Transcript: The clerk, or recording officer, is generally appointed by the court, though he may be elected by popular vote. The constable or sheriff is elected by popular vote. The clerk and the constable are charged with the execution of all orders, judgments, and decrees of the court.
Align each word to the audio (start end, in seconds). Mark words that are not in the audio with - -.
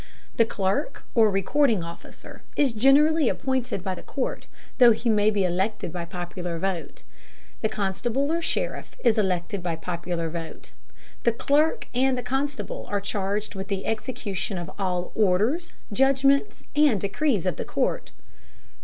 The 0.37 0.45
clerk, 0.45 1.03
or 1.13 1.29
recording 1.29 1.83
officer, 1.83 2.41
is 2.55 2.73
generally 2.73 3.29
appointed 3.29 3.83
by 3.83 3.93
the 3.93 4.01
court, 4.01 4.47
though 4.79 4.93
he 4.93 5.11
may 5.11 5.29
be 5.29 5.45
elected 5.45 5.93
by 5.93 6.05
popular 6.05 6.57
vote. 6.57 7.03
The 7.61 7.69
constable 7.69 8.31
or 8.31 8.41
sheriff 8.41 8.95
is 9.03 9.19
elected 9.19 9.61
by 9.61 9.75
popular 9.75 10.27
vote. 10.27 10.71
The 11.21 11.31
clerk 11.33 11.87
and 11.93 12.17
the 12.17 12.23
constable 12.23 12.87
are 12.89 12.99
charged 12.99 13.53
with 13.53 13.67
the 13.67 13.85
execution 13.85 14.57
of 14.57 14.71
all 14.79 15.11
orders, 15.13 15.71
judgments, 15.93 16.63
and 16.75 16.99
decrees 16.99 17.45
of 17.45 17.57
the 17.57 17.63
court. 17.65 18.09